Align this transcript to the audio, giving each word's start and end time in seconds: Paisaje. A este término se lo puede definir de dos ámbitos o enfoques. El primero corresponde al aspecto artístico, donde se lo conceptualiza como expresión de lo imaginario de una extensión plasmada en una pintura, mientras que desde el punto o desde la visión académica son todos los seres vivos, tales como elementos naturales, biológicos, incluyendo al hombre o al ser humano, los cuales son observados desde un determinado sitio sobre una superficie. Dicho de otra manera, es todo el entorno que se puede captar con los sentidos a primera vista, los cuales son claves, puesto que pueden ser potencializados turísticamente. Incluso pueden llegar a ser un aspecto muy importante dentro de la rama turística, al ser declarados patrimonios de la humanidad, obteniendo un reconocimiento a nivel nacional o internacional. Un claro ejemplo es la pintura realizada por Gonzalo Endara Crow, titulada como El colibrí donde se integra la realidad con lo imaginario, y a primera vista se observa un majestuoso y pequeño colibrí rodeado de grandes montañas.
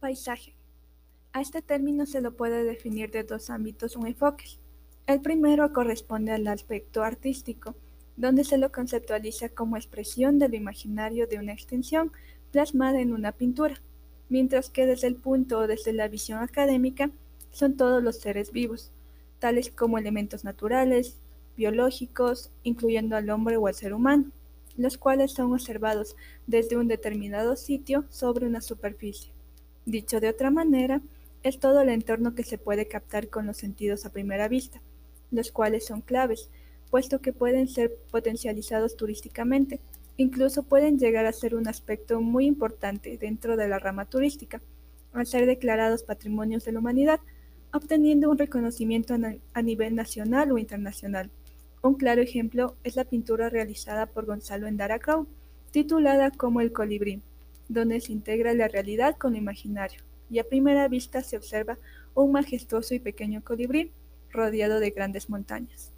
Paisaje. 0.00 0.54
A 1.32 1.40
este 1.40 1.60
término 1.60 2.06
se 2.06 2.20
lo 2.20 2.36
puede 2.36 2.62
definir 2.62 3.10
de 3.10 3.24
dos 3.24 3.50
ámbitos 3.50 3.96
o 3.96 4.06
enfoques. 4.06 4.60
El 5.08 5.20
primero 5.20 5.72
corresponde 5.72 6.30
al 6.30 6.46
aspecto 6.46 7.02
artístico, 7.02 7.74
donde 8.16 8.44
se 8.44 8.58
lo 8.58 8.70
conceptualiza 8.70 9.48
como 9.48 9.76
expresión 9.76 10.38
de 10.38 10.48
lo 10.48 10.54
imaginario 10.54 11.26
de 11.26 11.38
una 11.38 11.52
extensión 11.52 12.12
plasmada 12.52 13.00
en 13.00 13.12
una 13.12 13.32
pintura, 13.32 13.80
mientras 14.28 14.70
que 14.70 14.86
desde 14.86 15.08
el 15.08 15.16
punto 15.16 15.58
o 15.58 15.66
desde 15.66 15.92
la 15.92 16.06
visión 16.06 16.44
académica 16.44 17.10
son 17.50 17.76
todos 17.76 18.00
los 18.00 18.18
seres 18.18 18.52
vivos, 18.52 18.92
tales 19.40 19.68
como 19.68 19.98
elementos 19.98 20.44
naturales, 20.44 21.16
biológicos, 21.56 22.50
incluyendo 22.62 23.16
al 23.16 23.30
hombre 23.30 23.56
o 23.56 23.66
al 23.66 23.74
ser 23.74 23.92
humano, 23.94 24.30
los 24.76 24.96
cuales 24.96 25.32
son 25.32 25.52
observados 25.52 26.14
desde 26.46 26.76
un 26.76 26.86
determinado 26.86 27.56
sitio 27.56 28.04
sobre 28.10 28.46
una 28.46 28.60
superficie. 28.60 29.37
Dicho 29.88 30.20
de 30.20 30.28
otra 30.28 30.50
manera, 30.50 31.00
es 31.42 31.60
todo 31.60 31.80
el 31.80 31.88
entorno 31.88 32.34
que 32.34 32.42
se 32.42 32.58
puede 32.58 32.88
captar 32.88 33.28
con 33.28 33.46
los 33.46 33.56
sentidos 33.56 34.04
a 34.04 34.12
primera 34.12 34.46
vista, 34.46 34.82
los 35.30 35.50
cuales 35.50 35.86
son 35.86 36.02
claves, 36.02 36.50
puesto 36.90 37.22
que 37.22 37.32
pueden 37.32 37.68
ser 37.68 37.94
potencializados 38.10 38.98
turísticamente. 38.98 39.80
Incluso 40.18 40.62
pueden 40.62 40.98
llegar 40.98 41.24
a 41.24 41.32
ser 41.32 41.54
un 41.54 41.68
aspecto 41.68 42.20
muy 42.20 42.44
importante 42.44 43.16
dentro 43.16 43.56
de 43.56 43.66
la 43.66 43.78
rama 43.78 44.04
turística, 44.04 44.60
al 45.14 45.26
ser 45.26 45.46
declarados 45.46 46.02
patrimonios 46.02 46.66
de 46.66 46.72
la 46.72 46.80
humanidad, 46.80 47.20
obteniendo 47.72 48.30
un 48.30 48.36
reconocimiento 48.36 49.16
a 49.54 49.62
nivel 49.62 49.94
nacional 49.94 50.52
o 50.52 50.58
internacional. 50.58 51.30
Un 51.80 51.94
claro 51.94 52.20
ejemplo 52.20 52.74
es 52.84 52.94
la 52.94 53.04
pintura 53.04 53.48
realizada 53.48 54.04
por 54.04 54.26
Gonzalo 54.26 54.66
Endara 54.66 54.98
Crow, 54.98 55.26
titulada 55.70 56.30
como 56.30 56.60
El 56.60 56.72
colibrí 56.72 57.22
donde 57.68 58.00
se 58.00 58.12
integra 58.12 58.54
la 58.54 58.68
realidad 58.68 59.16
con 59.16 59.32
lo 59.32 59.38
imaginario, 59.38 60.00
y 60.30 60.38
a 60.38 60.44
primera 60.44 60.88
vista 60.88 61.22
se 61.22 61.36
observa 61.36 61.78
un 62.14 62.32
majestuoso 62.32 62.94
y 62.94 62.98
pequeño 62.98 63.42
colibrí 63.44 63.92
rodeado 64.30 64.80
de 64.80 64.90
grandes 64.90 65.30
montañas. 65.30 65.92